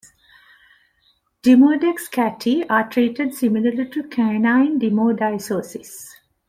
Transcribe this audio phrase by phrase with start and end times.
[1.43, 6.09] "Demodex cati" are treated similarly to canine demodicosis.